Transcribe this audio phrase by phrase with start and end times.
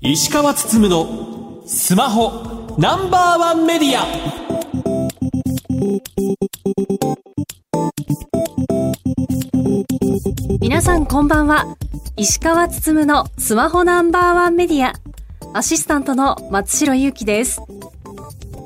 [0.00, 4.06] 石川つつむのスマホナンバーワンメディア。
[10.60, 11.76] 皆さんこんばんは。
[12.16, 14.94] 石川つつむのスマホナンバーワンメディア。
[15.54, 17.60] アシスタントの松代ゆうきです。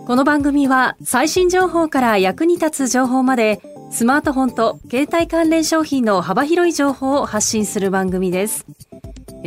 [0.07, 8.65] この番組は最新情報から役に立つ情報までスマートフォンと携帯関連商品の幅広い情報を発信する番組です。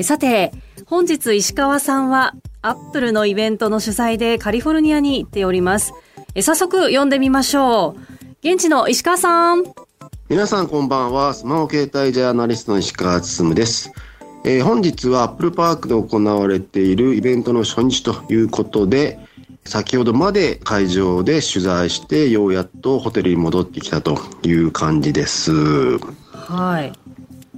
[0.01, 0.51] さて
[0.85, 5.93] 本日石川さんはアップルのイベントの主催でカリフォルニアに行っております。
[6.41, 8.47] 早速読んでみましょう。
[8.47, 9.63] 現地の石川さん。
[10.29, 11.33] 皆さんこんばんは。
[11.33, 13.91] スマホ携帯ジャーナリストの石川進です。
[14.45, 19.19] えー、本日はアップルパークで行われているイベントの初日ということで、
[19.65, 25.51] 先ほどまで会場で取材してようやっとホテルに戻ってきたという感じです。
[26.31, 26.93] はい。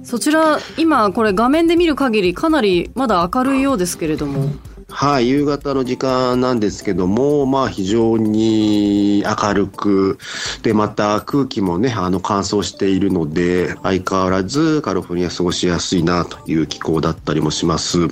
[0.04, 4.50] そちら今これ画面で見る限りかなりまだ明るいようですけれども。
[4.88, 10.16] はい、夕方の時間なんですけども、まあ非常に明るく、
[10.62, 18.06] で、また空気もね、あの乾燥しているので、相変わらずカリフォルニア過ごしやすいなという気候だったりもします。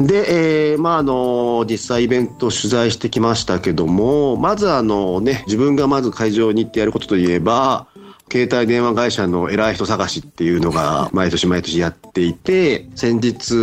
[0.00, 7.86] で、えー、まああの、実際イベント取材してきましたけども、まずあのね、自分がまず会場に行ってやることといえば、
[8.32, 13.54] 携帯電話会社の偉い人探しっていうのが 毎年毎年やっていて、先日、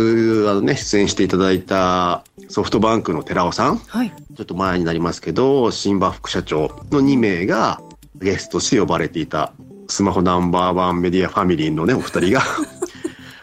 [0.48, 7.80] あのね、出演していただいたソフトバンクの寺尾さん、はい、ちょっと前になりますけど、新馬副社長の2名が
[8.14, 9.52] ゲストとして呼ばれていた、
[9.88, 12.42] スマホナンバーワンメディアファミリーのね、お二人が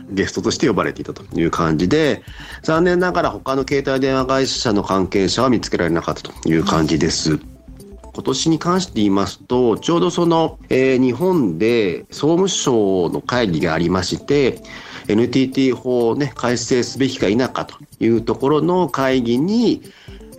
[0.09, 2.23] ゲストとして呼ばれていたという感じで、
[2.63, 7.39] 残念ながら他の携帯電話会社の関係者は見つけられなかったという感じです。
[8.13, 14.61] 今年に関して言いますと、ちょうどその、えー、日本で総務省の会議がありまして、
[15.07, 19.81] NTT 法をね、改正すべきか否かというところの会議に、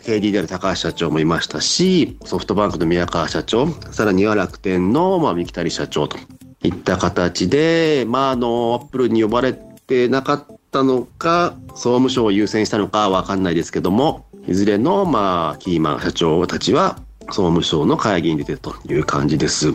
[0.07, 6.17] KD である高橋社長もいましたし、ソフトバンクの宮川社長、さらには楽天の、まあ、三木谷社長と
[6.63, 19.75] いった形で、まあ、あの、アップルに呼ばれてなかったのか、総務省を優先したのかわかんないですけども、いずれの、まあ、キーマン社長たちは、総務省の会議に出てるという感じです。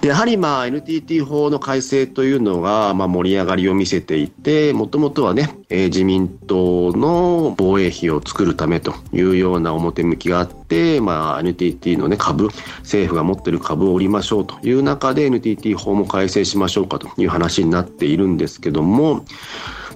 [0.00, 12.48] で、やはりまあ NTT 法の改正というのがまあ盛り上がりを見せていて、もともとはね、えー、自民党の防衛費を作るためというような表向きがあって、まあ NTT のね株、
[12.80, 19.24] 政府が持っている株を売りましょうという中で NTT 法も改正しましょうかという話になっているんですけども、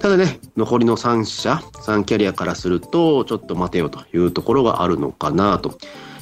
[0.00, 5.78] ただね、残りの3社、3キャリアからすると、ちょっと待てよというところがあるのかなと。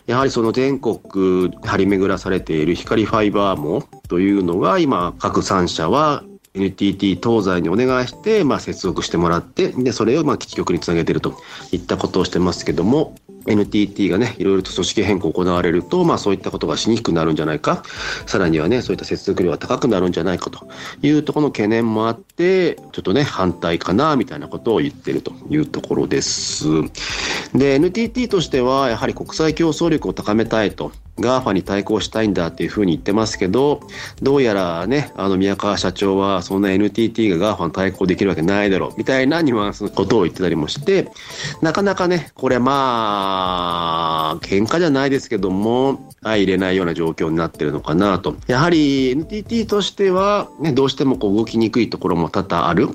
[0.09, 6.25] やはりその全国張り巡らされている光ファイバー網というのが今各3社は
[6.55, 11.35] NTT 東西にお願いして、まあ、接続してもらって、で、それをまあ基地局につなげていると
[11.73, 13.15] いったことをしてますけども、
[13.49, 17.83] NTT がね、いろいろと組織変更行われると、まあそういったことがしにくくなるんじゃないか、
[18.27, 20.69] さらにはね、そういった接続量が高くなるんじゃないかと
[21.03, 26.67] いうところの懸念もあって、ちょっとね、反対かな、みたいなことを言ってるというところです。
[27.55, 33.81] で、NTT としては、やはり国際競争力を高めたいと GAFA に対抗したいんだっていうふうに言ってますけど、
[34.23, 41.11] どうやらね、あの宮川社長はそんな NTT が GAFA に対抗できるわけないだろう、みたいなニュアンスのことを言ってたりもして、
[41.63, 48.37] なかなかね、これまあ、喧嘩じゃないですけども、相入れないような状況になってるのかなと。
[48.47, 52.89] やはり NTT としては、ね、どうしてもこう動きにくいところも多々ある。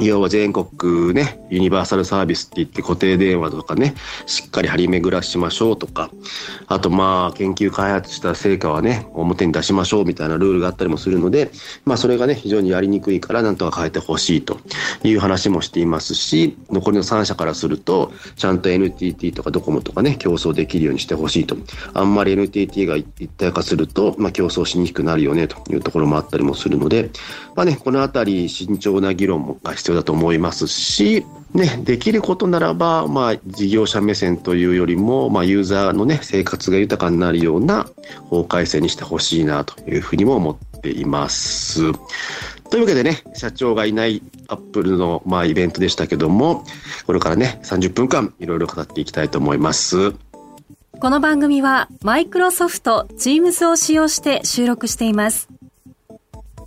[0.00, 3.94] 要は全国ね、ユニバーサルサービスって言って固定電話とかね、
[4.26, 6.10] しっかり張り巡らしましょうとか、
[6.66, 11.50] あとまあ研究開発した成果はね、表に出しましょうみたいなルールがあったりもするので、
[11.84, 14.60] まあそれがね、非常にやりにくいからなんとか変えてほしいと
[15.04, 21.56] いう話もしていますし、残りの3社からすると、ちゃんと NTT とかドコモとかね、競争できるようにしてほしいと。
[21.94, 27.10] あんまり NTT が一体化すると、まあ競争しにくくなるよねというところもあったりもするので、
[27.54, 31.24] まあね、このあたり慎重な議論も必要だと思いますし、
[31.54, 37.88] ね、できることならば、まあ、事業者目線というよりも、まあ、ユーザーのね、生活が豊かになるような
[38.28, 41.92] 法改正にしてほしいなというふうにも思っています。
[42.70, 46.64] というわけでね、社長がいないアップルの、まあ、イベントでしたけども、
[47.06, 50.12] これからね、30分間いろいろ語っていきたいと思います。
[51.00, 55.48] この番組は、マイクロソフト Teams を使用して収録しています。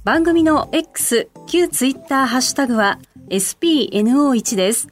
[0.03, 2.97] 番組の X、旧 Twitter ハッシュタグは
[3.29, 4.87] SPNO1 です。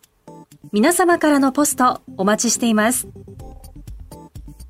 [0.72, 3.08] 皆様からのポストお待ちしています。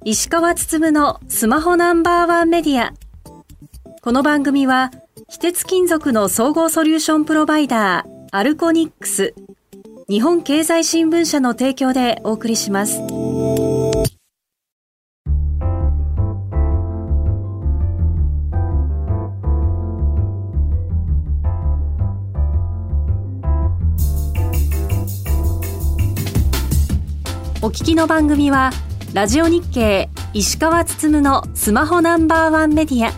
[0.06, 2.94] 石川つつむのスマホナンバーワンメディア。
[4.01, 4.91] この番組は、
[5.27, 9.33] 非鉄金属の総合ソリューションプロバイダー、アルコニックス、
[10.07, 13.01] 日本経済新聞社の提供でお送りします。
[27.69, 28.71] 聞きの番組は、
[29.13, 33.12] ラジオ日経石川つつむのスマホナンバーワンメディア。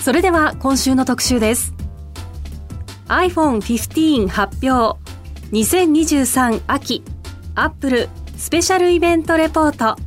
[0.00, 1.72] それでは今週の特集です。
[3.08, 4.98] iPhone 15発表
[5.52, 7.04] 2023秋
[7.54, 10.00] アップルスペシャルイベントレポート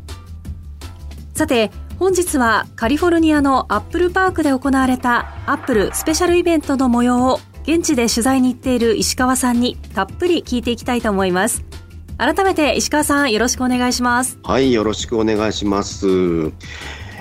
[1.34, 11.69] さて本日はカリフォルニアのアップルパークで行われたアップルスペシャルイベントの模様を現地で取材に行っている石川さんにたっぷり聞いていきたいと思います
[12.20, 16.06] 改めて石川さんよろしくお願いしますはいよろしくお願いします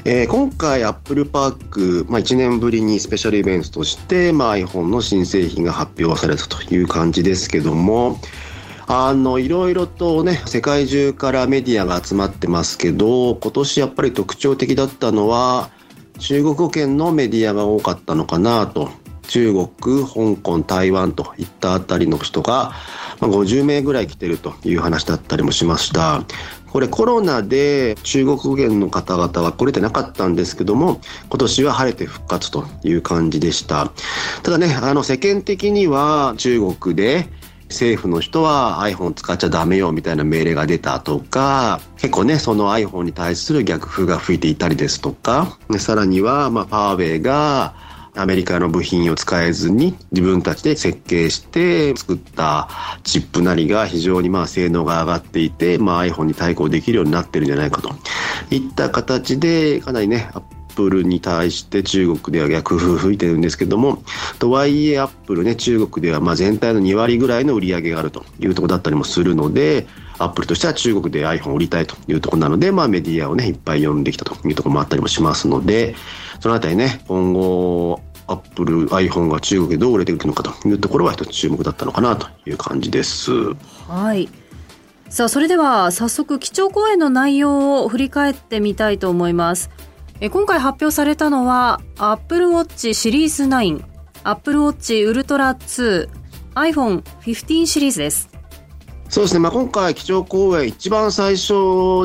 [0.05, 8.19] えー、今回、アップルパーク、まあ、1年ぶりにスペシャルイベントとして、まあ、iPhone の新製品が発表されたという感じですけども、
[8.87, 15.69] あの、いろいろとね、世界中からメディアが集まってますけど、今年やっぱり特徴的だったのは、
[16.21, 18.89] 中国語圏のメディアが多かったのかなと。
[19.29, 19.69] 中国、
[20.07, 22.73] 香港、台湾といったあたりの人が、
[23.21, 26.25] まあ、50名ぐらい来てるという話だったりもしました。
[26.71, 33.91] これコロナで中国圏の方々は来れてなかったんですけども、今年は晴れて復活という感じでした。
[34.43, 37.27] ただね、あの世間的には中国で
[37.69, 47.75] 政府の人は iPhone 使っちゃダメよみたいな命令が出たとか、結構ね、その iPhone に対する逆風が吹いていたりですとか、さらには、まあ、パーウェイが
[48.19, 52.69] アメリカの部品を使えずに自分たちで設計して作った
[53.05, 57.91] チップなりが非常にまあ性能が上がっていて、まあ、iPhone に対抗できるようになってるんじゃないかと。
[58.51, 60.43] いった形でかなりねアッ
[60.75, 64.03] プルに対して中国では逆風吹いてるんですけども
[64.39, 69.87] とはいえアップルね中国ではまあ全体の2割ぐらいの売り上げがあるというとこだったりもするので
[70.19, 75.95] アップルとしては中国で iPhone を売りたいというとこなので、まあ、メディアをねいっぱい呼んできたというとこもあったりもしますので
[76.41, 83.33] そのあたりね今後アップル iPhone が中国でどう売れていくのかというところは一つ注目だったのかなという感じです。
[83.89, 84.29] はい。
[85.09, 89.71] さあそれでは早速基調講演の内容を振り返ってみたいと思います。
[90.21, 93.83] え今回発表されたのは Apple Watch シリーズ9
[94.25, 96.09] Apple Watch Ultra 2
[96.55, 98.29] iPhone 15シリーズです。
[99.09, 101.55] そうですね、まあ、今回、基調講演、一番最初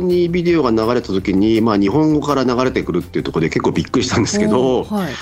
[0.01, 5.13] にビデオが流れた時に、まあ、日本語から流れてくるっていうところで結構びっくりしたんですけど、はい、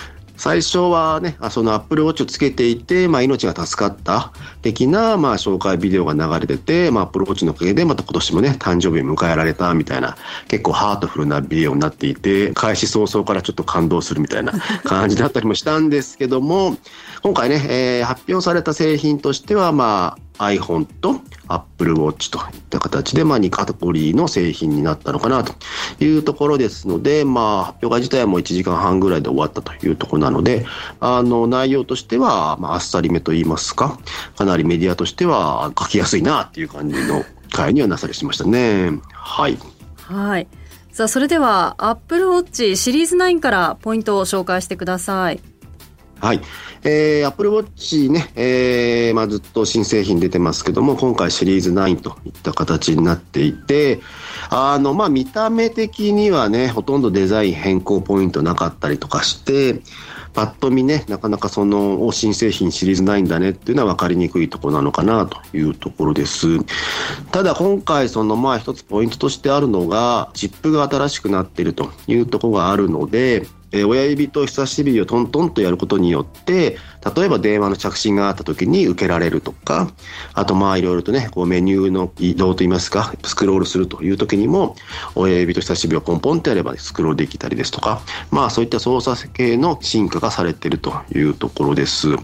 [0.42, 4.34] 最初はね、そのアップルウォッチをつけていて、まあ、命が助かった。
[4.64, 10.18] 的な、まあ、紹介ビデオが流れてて、まあ、アップルウォッチのおかげで、また今年もね、誕生日を迎えられたみたいな、
[10.48, 14.54] 結構ハートフルなビデオになっていて、開始早々からちょっと感動するみたいな
[14.84, 16.76] 感じだったりもしたんですけども、
[17.22, 25.54] 今回ね、えー、発表された製品としては、まあ、iPhone と Apple Watch といった形で、まあ、2カテゴリーの製品になったのかなと
[26.04, 30.66] いうところですので、まあ、発表会自体はも1時間半ぐらいで終わったというところなので、
[31.00, 34.00] あの、内容としては、まあ、っさりめと言いますか、
[34.36, 38.92] かなりメディアとしては書きやすいなっていう感じの回にはなされしましたね。
[39.14, 39.58] はい。
[39.98, 40.48] はい。
[40.92, 45.51] さあ、それでは Apple Watch シリーズ9からポイントを紹介してください。
[46.22, 46.42] はい。
[46.84, 54.00] えー、Apple Watch ね、えー、まあずっと新製品出てますけども、今回シリーズ9といった形になっていて、
[54.52, 59.82] あの、まあ見た目的にはね、ほとんどデザイン変更ポイントなかったりとかして、
[60.34, 66.64] パッと見ね、なかなかその新製品シリーズ9だねっていうのは分かりにくいところなのかなというところです。
[67.32, 76.78] ただ今回そのまあ一つポイントとしてあるのが、チップが新しくなっているというところがあるので、え、親指と人差し指をトントンとやることによって
[77.16, 79.92] 例えば電話の着信があった時に受けられるとか
[80.34, 84.76] あとまあいろいろとねこうメニューの移動といいますかスクロールするという時にも
[85.16, 92.16] 親指と人差し指をポンポンってやればスクロールできたりですとかまあそういった操作系の進化がされているというところです。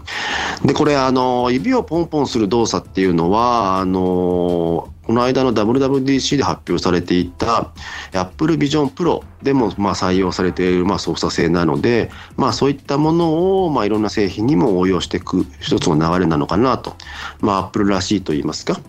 [0.64, 7.72] でこれあの指をポンポンする動作っていうのはあのこの間の WWDC で発表されていた
[8.12, 16.96] Apple Vision Pro でもまあ採用されているまあ操作性なので、まあ、そういったものをまあいろんな製品にも応用していく一つの流れなのかなと、
[17.40, 18.80] まあ、Apple らしいといいますか、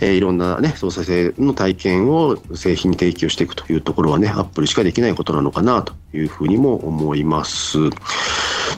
[0.00, 7.78] えー、いろんな、ね、操作性の体験を製品に提供していくというところはね Apple しかできないことなのかなというふうにも思います。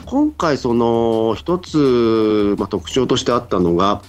[0.05, 4.01] 今回その一つ、まあ、特徴としてあったのが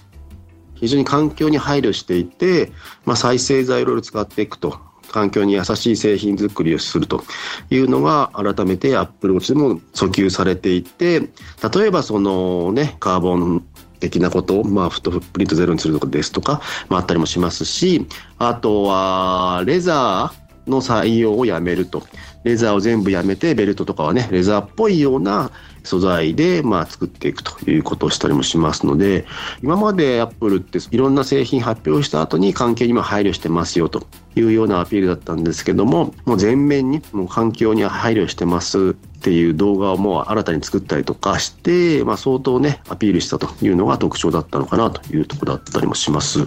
[0.75, 2.73] 非常に環境に配慮していて、
[3.05, 4.90] まあ、再生材料を使っていくと。
[5.13, 7.25] 環境に優しい製品作りをすると
[7.71, 13.65] いうのが改めてアップルウォッチでも訴求されていて例えばそのねカーボン
[13.99, 18.07] 的なことを、まあ、フットプリントゼロにするとかですとか、まあ、あったりもしますし
[18.39, 22.03] あとはレザーの採用をやめると。
[22.45, 25.51] レザーを全部やめてベルトとかはねレザーっぽいような
[25.85, 29.27] 素材で、まあ、作っていくということをしたりもしますので
[29.63, 34.07] 今までアップルっていろんな製品発表した後に関係にも配慮してますよと。
[34.37, 46.47] いうようなアピールだったんですけどももう全面にもう環境には配慮してますっていう動画をもう新たに作ったりとかして、まあ、相当ねアピールしたというのが特徴だったのかなというとこだったりもします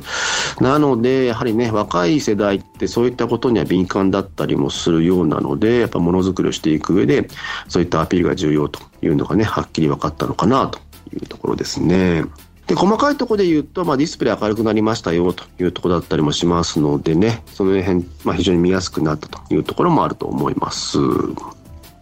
[0.59, 7.27] なのでやはりね若い世代ってそういったことには敏感だったりもするようなのでやっぱものづくりをしていく上で
[7.67, 10.79] そういったアピールが重要というのがねはっきり分かったのかなと
[11.13, 12.23] いうところですね。
[12.67, 20.97] で細かいところで言うと、まあ、ディスプレイ明るくなりましたよというところだったりもしますのでねその辺、まあ、非常に見やすくなったというところもあると思います。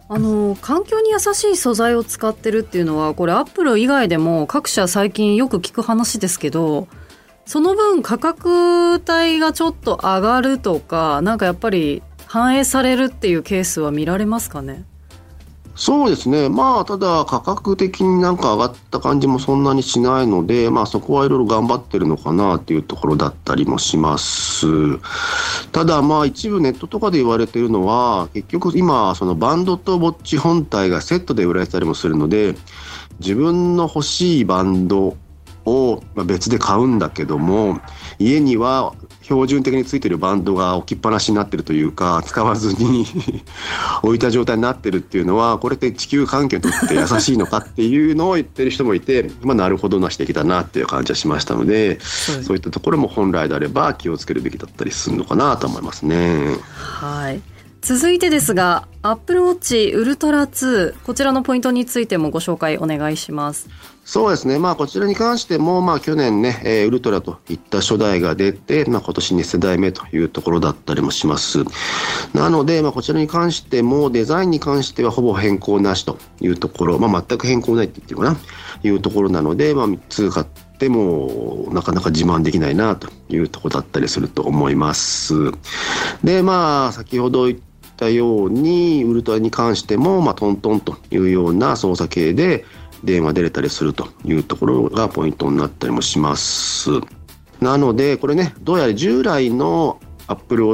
[0.08, 6.86] あの環境に優しい素材を使ってるっていうのはこれアップル以外でも各社最近よく聞く話ですけど
[7.46, 14.84] その分価格帯がちょっと上がるとかなんかやっぱり反映されるっていうケースは見られますかね？
[15.74, 24.66] そうですね、まあ、ただ価格的になんか上がった感じもそんなにしないので、まあ、そこはいろいろ頑張ってるのかなっていうところだったりもします。
[25.70, 32.54] ただ、まあ、一部ネットとかで言われてるのは、結局今、そのバンドとウォッチ本体がセットで売られたりもするので、
[33.20, 35.16] 自分の欲しいバンド
[35.64, 37.80] を別で買うんだけども
[38.18, 43.06] 家には標準的についてるバンドが置きっぱなしになってるというか使わずに
[44.02, 56.56] 置いた状態になってるっていうのはこれって地球環境にとって優しいのかっていうのを言ってる人もいて、まあ、なるほどな指摘だなっていう感じはしましたので、そういったところも本来であれば気をつけるべきだったりするのかなと思いますね。
[56.74, 57.40] はい
[57.82, 63.68] 続いてですが、Apple Watch Ultra 2、こちらのポイントについてもご紹介お願いします。
[64.04, 71.64] そうですね、まあ、こちらに関しても、まあ、去年ね、えー、ウルトラといった初代が出て、まあ、今年2世代目というところだったりもします。
[72.34, 78.36] なので、まあ、こちらに関しても、デザインに関してはほぼ変更なしというところ、まあ、全く変更ないって言ってるかな、
[78.84, 80.46] いうところなので、まあ、3つ買っ
[80.78, 85.34] ても、なかなか自慢できないなというところだったりすると思います。
[86.22, 87.58] で、まあ、先ほど言っ
[88.02, 92.64] たようにウルトラに関しても、まあ、トントンというような操作系で
[93.04, 96.90] 電話出れたりするというところがポイントになったりもします。
[97.60, 100.64] なのでこれねどうやら従来の Apple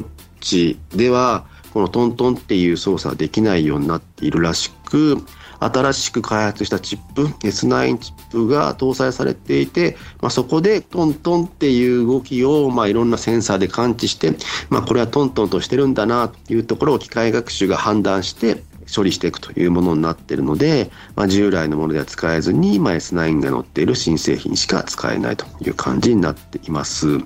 [0.40, 1.44] Watch では
[1.74, 5.18] このトントンっていう操作はできないようになっているらしく
[5.60, 14.34] 新しく開発したチップ S9 チップが搭載されていて、まあ、そこでトントンっていう動きを、まあ、いろんなセンサーで感知して、
[14.70, 18.62] まあ、これはトントンとしてるんだなというところを機械学習が判断して
[18.94, 27.20] 処理していくというものになっているので、まあ、従来のものでは使えずに、まあ、S9 が載っている新製品しか使えないという感じになっています。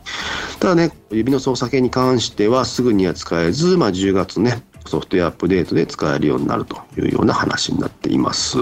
[0.58, 8.58] ただね、指の操作系に関してはすぐには使えず、まあ、10月ね、ソフトウェアアップデートで使えるようになるというような話になっています。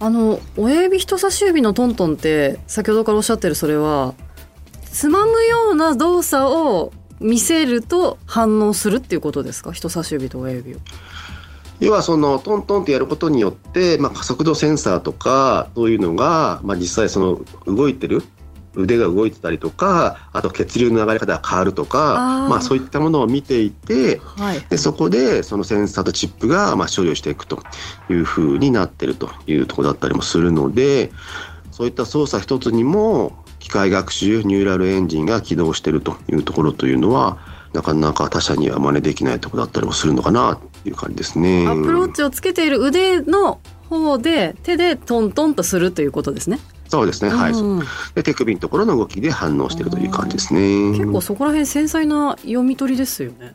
[0.00, 4.14] あの親指人差し指のトントンって先ほどからおっしゃってるそれは
[4.84, 9.72] つまむような動作を見せると反応するっていうことですか？
[9.72, 10.78] 人差し指と親指を。
[11.80, 18.22] 要はそのトントンってやることによって、まあ、加速度センサーとかそういうのが、まあ、実際その動いてる
[18.76, 21.94] 腕が動いてたりとかあと血流の流れ方が変わるとか
[22.48, 27.62] まあ、そういったものを見ていて、はい、でそこでそのセンサーとチップがまあ処理をしていくと
[28.10, 31.12] いうふうになってるというところだったりもするので
[31.70, 37.38] そういった操作一つにも機械学習ニューラルエンジンが起動しているというところというのは
[37.72, 41.66] なかなか他社には真似できないところだったりもするのかなっていう感じですね。
[41.66, 46.60] アプローチをつけている腕の方で手でトントンとするということですね。
[46.88, 47.52] そうですね、はい、
[48.14, 50.90] で手首のところの動きで反応しているという感じですね。
[50.90, 53.54] 結構そこら辺繊細な読み取りですよね。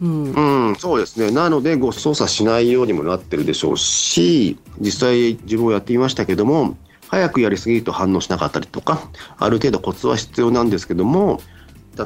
[0.00, 0.32] うん、
[0.68, 1.30] うん、そうですね。
[1.30, 6.76] なので、ご操作しないようにもなってるでしょうし、実際自分もやってみましたけども、
[7.08, 11.40] 早くやりすぎると反応しなかったりとか、ある程度コツは必要なんですけども、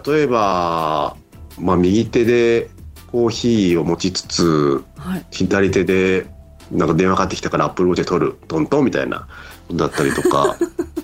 [0.07, 1.17] 例えば、
[1.59, 2.71] まあ、右手で
[3.11, 6.27] コーヒーを持ちつつ、はい、左手で
[6.71, 9.27] なんか電話かかってきたからアップルウォッチで取るトントンみたいな
[9.73, 10.57] だったりとか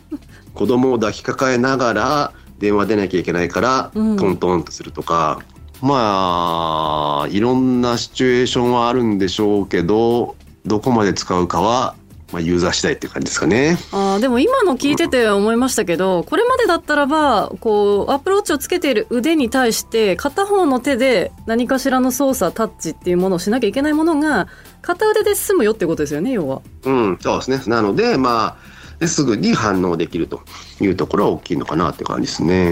[0.55, 5.41] 子供を抱きかかえながら電話出なきゃいけないから、トントンとするとか
[5.83, 11.95] まあいろんなシチュエーションはあるんでしょうけどどこまで使うかは
[12.33, 13.79] まあ、ユーザー次第っていう感じですかね。
[13.93, 24.49] あでも今の聞いてて思いましたけど、これまでだったらば、こう、アップローチをつけている腕に対して、片方の手で何かしらの操作、タッチっていうものをしなきゃいけないものが、
[24.87, 26.63] 片腕で済むよってことですよね、要は。
[26.85, 27.61] うん、そうですね。
[27.67, 28.57] なので、ま
[29.01, 30.43] あ、すぐに反応できると
[30.81, 32.71] いうところは大きいのかなって感じですね。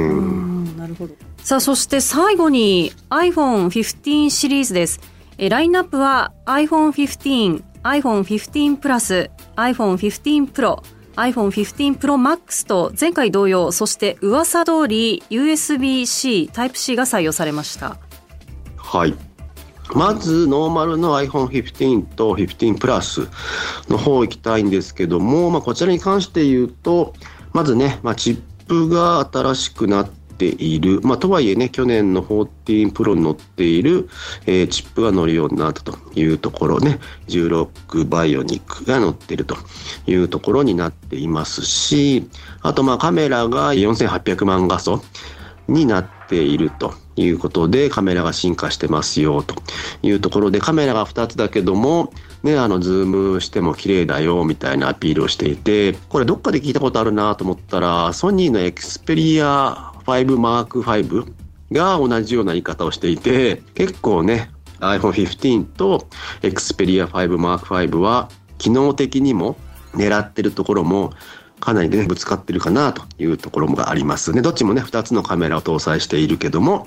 [0.78, 1.14] なるほど。
[1.42, 5.00] さあ、そして最後に iPhone 15シリーズです。
[5.38, 10.82] えラインナップは iPhone 15、iPhone 15 Plus、iPhone 15 Pro、
[11.16, 17.98] iPhone 15 Pro Max と前回同様、そして噂通り USB-C、Type-C が採用されました。
[18.76, 19.33] はい。
[19.92, 23.28] まず、ノーマルの iPhone 15と15 Plus
[23.88, 27.12] の方行きたいんですけども、まあ、こちらに関して言うと、
[27.52, 34.08] まずね、まあ、チップが新しくなっている、まあ、とはいえね、去年の14 Pro に乗っている、
[34.46, 36.98] えー、チップが乗るようになったというところね、
[37.28, 39.56] 16 Bionic が乗っていると
[40.06, 42.28] いうところになっていますし、
[42.62, 45.02] あとまあカメラが4800万画素
[45.68, 47.03] になっていると。
[47.16, 49.54] いうことで、カメラが進化してますよと
[50.02, 61.32] いうところで、カメラが2つだけども、ね、あの、ズームしても綺麗だよみたいなアピールをしていて、これどっかで聞いたことあるなと思ったら、ソニーのエクスペリア5 Mark 5
[61.72, 66.08] が同じような言い方をしていて、結構ね、iPhone 15と
[66.42, 68.28] Xperia 5 Mark 5は
[68.58, 69.56] 機能的にも
[69.94, 71.12] 狙ってるところも
[71.64, 74.42] かなりね、ぶつかってるかなというところもありますね。
[74.42, 76.86] どっちもね、2つのカメラを搭載しているけども、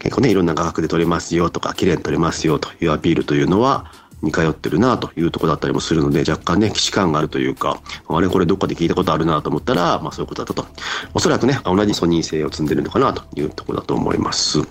[0.00, 10.66] 結構ね、いろんな画角で撮れますよとか、綺麗に撮れますよというアピールというのは、似通ってるなというところだったりもするので、若干ね、既視感があるというか、あれこれどっかで聞いたことあるなと思ったら、まあそういうことだったと。
[11.14, 14.62] おそらくね、同じソニー製を積んでるのかなというところだと思います。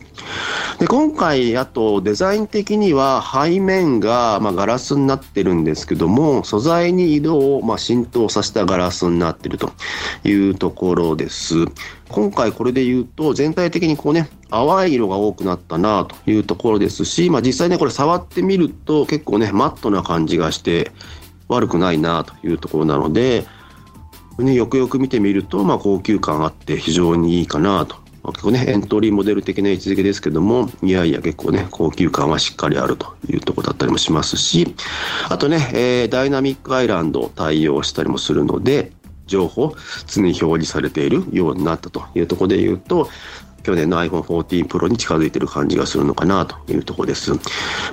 [0.79, 9.71] で、今回、あとデザイン的には背面が、まあ、ガラスになってるんですけども、素材に色を、まあ、浸透させたガラスになってると
[10.23, 11.65] いうところです。
[12.09, 20.91] 今回これで言うと、全体的にこうね、淡い色が多くなったなというところですし、まあ実際ね、これ触ってみると結構ね、マットな感じがして
[21.47, 23.45] 悪くないなというところなので、
[24.39, 28.33] ね、よくよく見てみると、まあ高級感あって非常にいいかなとま。
[28.33, 34.75] 結構ね、エントリーモデル的な位置づけですけども、いやいや結構ね、高級感はしっかりあるというとこだったりもしますし、
[35.29, 38.91] あとね、えー、ダイナミックアイランド対応したりもするので、
[39.27, 39.75] 情報、
[40.07, 43.09] 常に表示されているようになったというところで言うと、
[43.67, 47.33] 去年の iPhone 14 Pro に近づいている感じがするのかなというところです。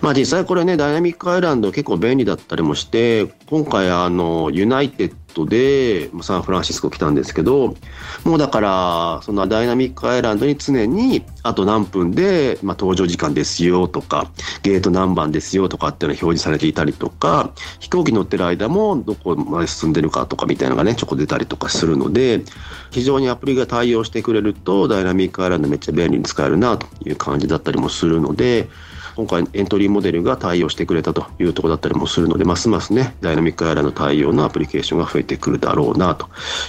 [0.01, 7.77] まあ実際これね、ダイナミックアイランド結構便利だったりもして、今回あの、ユナイテッドでサンフランシスコ来たんですけど、
[8.25, 14.31] もうだから、そのダイナミックアイランドに常に、あと何分で、ま、搭乗時間ですよとか、
[14.63, 22.43] ゲート何番ですよとかっていうのが表示されていたりとか、飛行機乗ってる間もどこまで進んでるかとかみたいなのがね、ちょこ出たりとかするので、
[22.91, 28.69] 非常にアプリが対応してくれると、ダイナミックアイランドめっちゃ便利に使えるなという感じだったりもするので、
[29.17, 36.29] 今回エントリーモデルが対応してくれたというところだったりもするので、ますますね、ダイナミックアイランド対応のアプリケーションが増えてくるだろうなと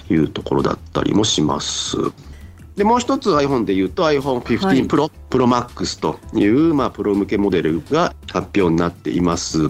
[0.09, 1.97] いうところだったりもします。
[2.75, 9.69] で、もう一つ iPhone で言うと iPhone 15 Pro、はい、Pro Max という、まあ、プロ向けモデルが発表になっています。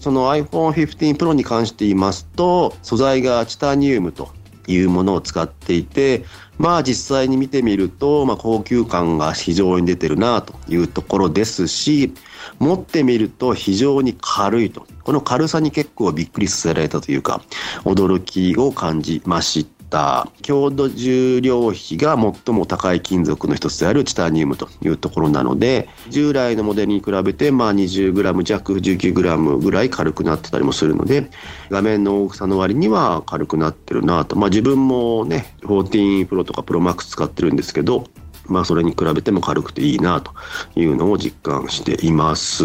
[0.00, 4.30] その iPhone 15 Pro に関して言いますと、素材がチタニウムと
[4.72, 6.24] いうものを使っていて、
[6.58, 12.12] まあ実際に見てみると、まあ高級感が非常に出てるなというところですし、
[12.58, 14.86] 持ってみると非常に軽いと。
[15.04, 17.42] この軽さに結構びっくりさせられたというか、
[17.84, 19.79] 驚きを感じました。
[19.90, 31.30] った強度重量比が最も高い金属の一つであるチタニウムというところなので従来のモデルに比べてまあ 20g 弱 19g ぐらい軽くなってたりもするので
[31.70, 38.04] 画面の大きさの割には軽くなってるなとまあ自分もね14 Pro とか Pro Max 使ってるんですけど
[38.50, 40.32] まあ、それに比べても軽くていいなと
[40.74, 42.64] いうのを実感しています。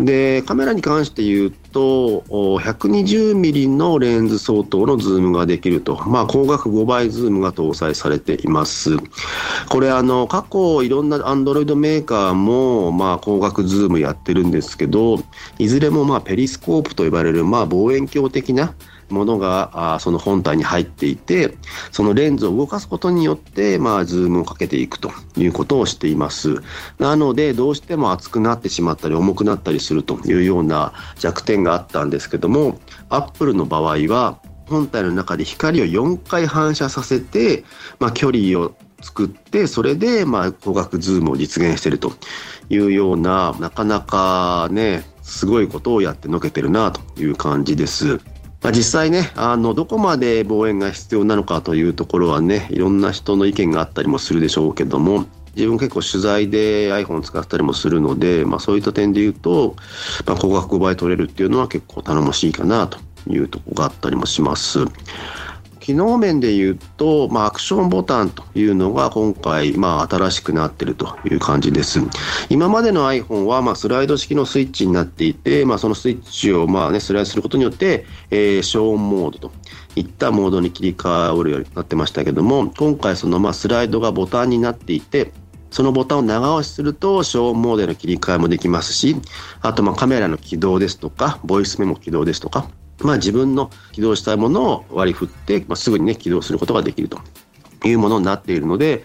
[0.00, 2.22] で、カメラに関して言うと、
[2.58, 8.96] 120ミリのレンズ相当のズームができると、まあ、光学5倍ズームが搭載されています。
[9.68, 15.18] これ、あの、過去いろんなアンドロイドメーカーも、まあ、光学ズームやってるんですけど、
[15.58, 18.72] いずれも、まあ、ペリスコープと呼ばれる、まあ、望遠鏡的な、
[19.08, 21.56] ものがあその本体に入っていて
[21.92, 26.62] そのレンズを動かすことによって、まあ、ズームをかけていくということをしています
[26.98, 37.64] なのでどうしても厚くなってしまったり重くなったりするというような弱点があったんですけどもアップルの場合は本体の中で光を4回反射させて、
[38.00, 42.12] まあ、距離を作ってそれでまあ光学ズームを実現していると
[42.68, 48.20] いうようななかなかねすごいことをやってのけてるなという感じです。
[48.66, 55.24] まあ、実際ねあのどこまで望遠が必要なのかというところはねいろんな人の意見があったりもするでしょうけども
[55.54, 59.76] 自分結構取材で iPhone 使ったりもするので、まあ、そういった点で言うと、
[60.26, 62.98] まあ、高額5倍取れるっていうのは結構頼もしいかなと
[63.28, 64.80] いうとこがあったりもします。
[65.86, 72.00] 機能面で言うと、まあ、アクションボタンというのが今回、まあ、新しくなっているという感じです。
[72.48, 79.52] 今までの iPhone は、まあ、スライド式のスイッチになっていて、まあ、そのスイッチを、まあね、スライドすることによって、えー、消音モードと
[79.94, 85.30] いったモードに切り替わるようになってましたけども、今回その、まあ、スライドがボタンになっていて、
[85.70, 89.14] そのボタンを長押しすると消音モードへの切り替えもできますし、
[89.60, 92.68] あとまあカメラの起動ですとか、ボイスメモ起動ですとか、
[93.00, 97.20] まあ、自分の起動したいものを割り振って、まあ、すぐにね起動することができると
[97.84, 99.04] いうものになっているので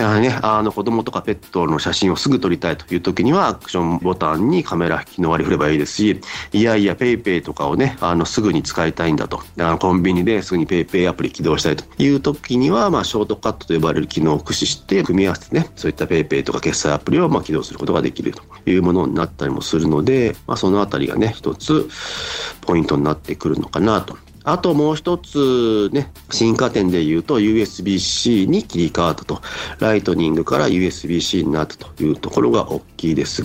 [0.00, 6.20] やはりね、あの子供とかペットの写真をすぐ撮りたいという時にはアクションボタンにカメラ機能割り振ればいいですし、
[6.52, 9.42] いやいや PayPay とかをね、あのすぐに使いたいんだと。
[9.58, 21.88] あのコンビニですぐに PayPay アプリ起動したいという時には、まあショートカットと呼ばれる機能を駆使して組み合わせてね、そういった PayPay とか決済アプリをまあ起動することができるというものになったりもするので、まあそのあたりがね、一つ
[22.62, 29.40] ポイントになってくるのかなとあともう一つね、進化点で言うと USB-C に切り替わったと。
[29.78, 33.42] ライトニングから USB-C になったというところが大きいです。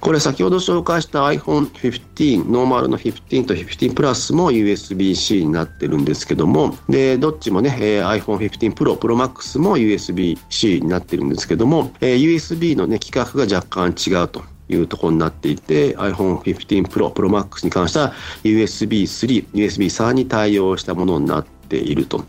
[0.00, 14.42] これ先ほど紹介した iPhone 15、ノーマルの15と15プラスも USB-C になってるんですけども、で、どっちもね、え iPhone 15 Pro、Pro Max も USB-C になってるんですけども、え USB のね、規格が若干違うと。
[14.68, 18.12] いうところになっていて iPhone 15 Pro、Pro Max に関しては
[18.44, 22.24] USB3、USB3 に対応したものになっていると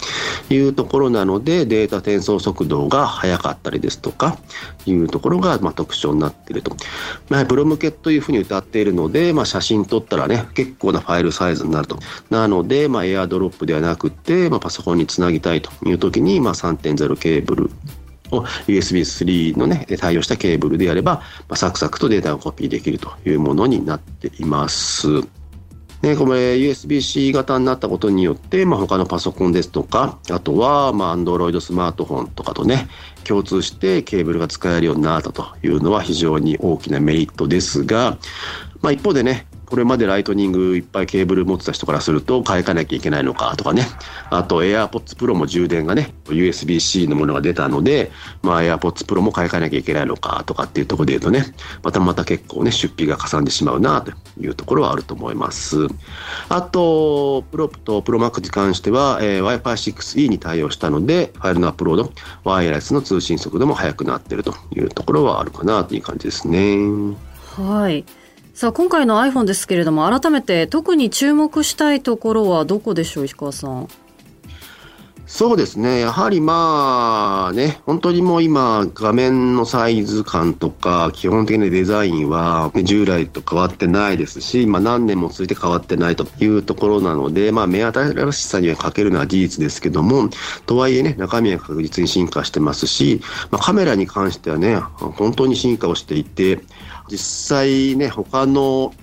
[0.50, 4.38] いうところなのでデータ転送速度が速かったりですとか
[4.86, 6.76] いうところがまあ特徴になっていると、
[7.30, 12.00] まあ、プロ向けというふうに歌っているので、まあ、写真撮ったらね結構なファイルサイズになると。
[12.30, 17.70] なので、まあ、エアドロップではなくて、まあ、パソコンにつなぎたいという時に、ま、3.0ケーブル
[18.38, 25.08] を USB3 のね、対応したケーブルでやれば、まあ、サクサクとデータをコピーできるというものになっています。
[26.04, 32.90] ね、これ USB-C 型になったことによって、まあ、他のパソコンですとか、あとは、まあ、Android スマートフォンとかとね、
[33.24, 38.18] 共通してケーブルが使えるようになったというのは非常に大きなメリットですが、
[38.82, 43.88] まあ、一方でね、これまでライトニングいっぱいケーブル持ってた人からすると買い替えなきゃいけないのかとかね。
[44.30, 48.12] あと AirPods Pro も充電がね、USB-C のものが出たので、
[48.44, 55.88] まあ AirPods Pro も買い替えなきゃいけないのかとかっていうところで言うとね、またまた結構ね、出費がかさんでしまうなというところはあると思います。
[56.50, 66.78] あと、プロと Pro Max に関しては、えー、Wi-Fi 6E に対応したので、ファイルのアップロード、ワイヤレスの通信速度も速くなってるというところはあるかなという感じですね。
[67.58, 68.06] はい。
[68.54, 73.88] さあ今回の iPhone ですけれども改めて特に注目したいところはどこでしょう石川さん？
[75.26, 76.02] そうですね。
[76.02, 90.30] やはりまあね、本当にもう今画面のサイズ感とか基本的なデザインは、従来と変わってないですし、まあ何年も続いて変わってないというところなので、まあ目新しさには欠けるのは事実ですけども、
[90.68, 96.60] とはいえね、中身は確実に進化してますし、まあカメラに関してはね、本当に進化をしていて、
[97.10, 98.94] 実際ね、他の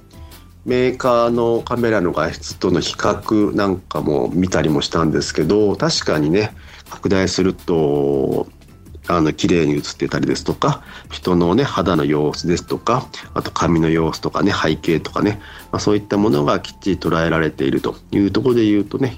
[0.64, 6.54] メーカーのカメラの画質との比較なんかも見たりもしたんですけど、確かにね、
[6.88, 8.46] 拡大すると、
[9.10, 15.40] あの綺麗に映ってたりですとか人のね肌の様子ですとかあと髪の様子とかね背景とかね、
[15.72, 19.16] まあ、そういったものがきっちり捉えられているというところで言うとね、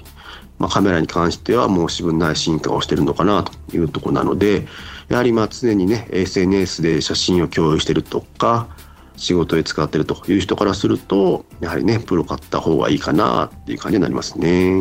[0.57, 4.65] まあ、カメラに関しては申し分ない進化をしてるのかなというところなので
[5.13, 8.67] やはりまあ常にね SNS で写真を共有してるとか
[9.15, 14.73] 仕事で使ってるという人からするとやはりねプロ買った方がいいかなっていう感じになりますね。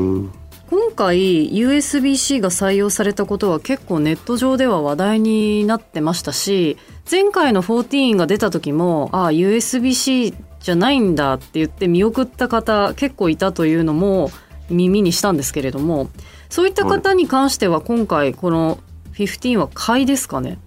[0.70, 6.78] 今回 USB-C が採用されたことは結構ネット上では話題になってましたし
[7.10, 14.30] 前回の14が出た時もああ USB-C じゃないんだって言って見送った方結構いたというのも
[14.70, 16.08] 耳にしたんですけれども
[16.48, 18.78] そういった方に関しては今回この
[19.14, 20.58] 15は買いですかね？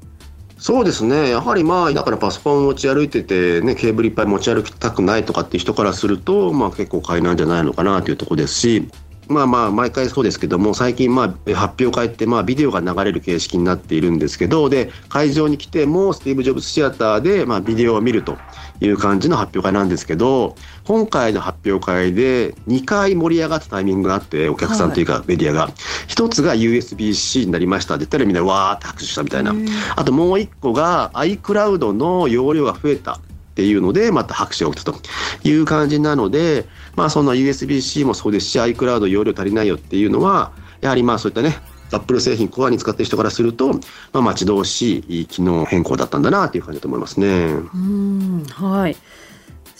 [0.57, 8.89] そうですね、やはりまあ、だからパソコン持ち歩いてて、ね、ケーブルいっぱい持ち歩きたくないとかっていう人からすると、まあ、結構買いなんじゃないのかなというところですし、
[9.27, 18.37] まあまあ毎回そうですけども最近まあ発表会ってまあビデオが流れる形式になっているんですけどで会場に来てもスティーブ・ジョブズシアターでまあビデオを見ると
[18.81, 20.55] いう感じの発表会なんですけど
[20.85, 25.69] 今回の発表会で2回盛り上がったタイミングがあってお客さんというかメディアが、
[26.07, 29.53] 1つが USB-C になりましたって言ったらみんなわーって拍手したみたいな。
[29.95, 33.13] あともう1個が iCloud の容量が増えた。
[33.13, 33.19] っ
[33.55, 34.99] ていうのでまた拍手が起きたと。
[35.45, 41.57] いう感じなのでまあその USB-C もそうですし iCloud 容量足りないよっていうのはやはりまあそういったね
[41.91, 43.79] アップル製品コアに使ってる人からすると、ま
[44.13, 47.27] あ、待ち遠しい機能変更だったんだなという感じだと思いますね。
[47.27, 48.97] うんはい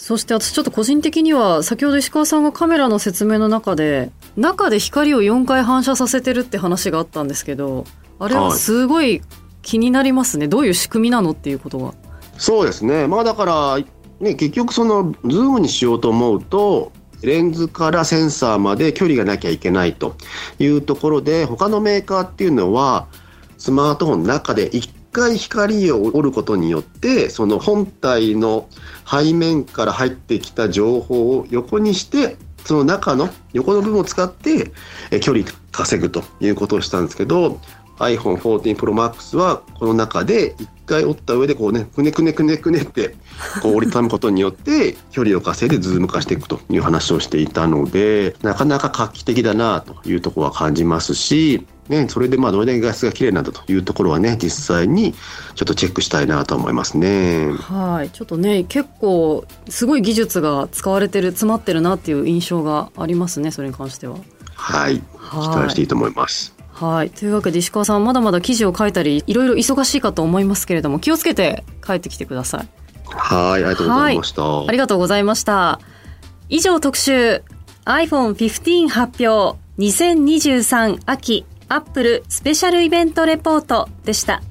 [0.06, 7.86] そして私ちょっと個人的には先ほど石川さんがカメラの説明の中で中で光を4回反射させてるって話があったんですけど
[8.20, 9.24] あれはすごい
[9.64, 11.96] 気になりますね、はい、どういう仕組みなのっていうことは。
[12.38, 13.08] そうですね。
[13.08, 13.80] まあだから
[14.20, 16.92] ね結局そのズームにしようと思うと
[17.24, 20.18] レンズからセンサーまで距離がなきゃいけないと
[20.60, 23.08] いうところで他のメーカーっていうのは
[23.58, 28.68] スマートフォンの中で1回光を折ることによってその本体の
[29.10, 34.74] 背面から入ってきた情報を横にしてその中の横の部分を使って
[35.22, 37.62] 距離稼ぐということをしたんですけど
[38.00, 43.16] iPhone14 Pro Max はこの中で一回折った上でこうねくねくねくねくねって
[43.62, 55.14] こう折りたむことによって距離を稼いでズーム化していくという話をしていたのでなかなか画期的だなというところは感じますしね、それでまあどれだけ画質が綺麗なんだというところはね実際に
[55.54, 57.52] ちょっとチェックしたいなと思いますね。
[57.52, 64.18] はいちょっとね結構すごい技術が使われてる詰まってるなっていう印象がありますねそれに関しては。
[64.56, 66.56] はい期待していいと思います。
[66.76, 67.10] はい。
[67.10, 72.68] というわけで石川さん、まだまだ記事を書いたり、いろいろ忙しいかと思いますけれども、気をつけて帰ってきてください。
[73.08, 74.68] はい、ありがとうございました。
[74.68, 75.80] ありがとうございました。
[76.50, 77.44] 以上特集、
[77.86, 84.42] iPhone 15発表2023秋アップルスペシャルイベントレポートでした。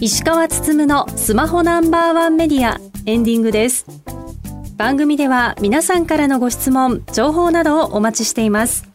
[0.00, 3.86] 石川つつむのスマホナンバーワンメディアエンディングです
[4.76, 8.88] 番組では皆さんからのご質問情報などをお待ちしています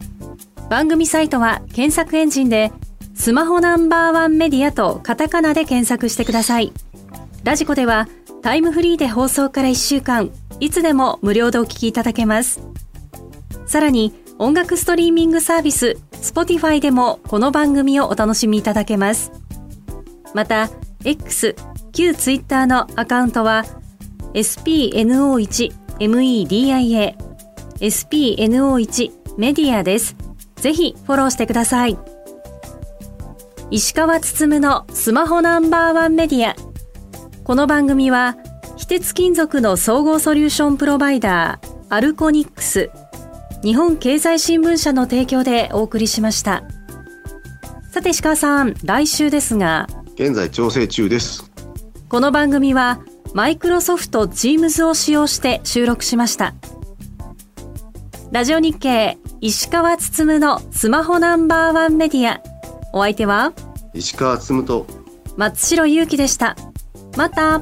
[0.70, 2.72] 番組サイトは検索エンジンで
[3.14, 6.72] スマホナンバーワンメディアとカタカナで検索してください
[7.44, 8.08] ラジコでは
[8.42, 12.60] タイムフリーで放送から1週間いつでも無料でお聞きいただけます
[13.66, 19.32] さらに音楽ストリーミングサービス Spotify でもこの番組をお楽しみいただけます
[20.34, 20.70] また
[21.04, 21.54] X、
[21.92, 23.64] 旧 Twitter のアカウントは
[24.34, 27.16] spno1media、
[27.80, 30.16] spno1 メディアです。
[30.56, 31.98] ぜひフォローしてください。
[33.72, 36.54] 石川つつむのスマホナンバーワンメディア。
[37.42, 38.36] この番組は、
[38.76, 42.90] 非鉄金属の総合ソリューションプロバイダー、アルコニックス、
[43.64, 46.64] 日本経済新聞社の提供でお送りしました。
[47.90, 51.50] さて石川さん、来週ですが、現在調整中です
[52.10, 53.00] この番組は
[53.32, 56.54] マイクロソフト Teams を使用して収録しました
[58.30, 62.51] ラジオ日経石川つつむのスマホナンバーワンメディア
[62.92, 63.52] お相手は？
[63.94, 64.86] 石川つむと。
[65.36, 66.56] 松代ゆうきでした。
[67.16, 67.60] また